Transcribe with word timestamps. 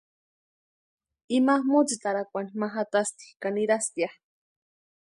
Ima 1.37 1.55
mótsitarakwani 1.69 2.51
ma 2.59 2.67
jatasti 2.75 3.25
ka 3.41 3.47
nirastia. 3.53 4.09